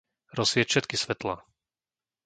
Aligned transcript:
Rozsvieť 0.37 0.67
všetky 0.73 0.95
svetlá. 1.03 1.35